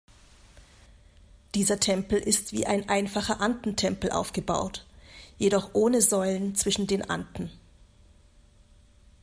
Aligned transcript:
Dieser 1.53 1.79
Tempel 1.79 2.17
ist 2.17 2.53
wie 2.53 2.65
ein 2.65 2.89
einfacher 2.89 3.39
Antentempel 3.39 4.09
aufgebaut, 4.09 4.83
jedoch 5.37 5.75
ohne 5.75 6.01
Säulen 6.01 6.55
zwischen 6.55 6.87
den 6.87 7.07
Anten. 7.07 7.51